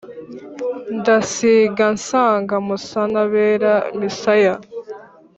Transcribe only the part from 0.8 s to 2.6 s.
Ndasiga nsanga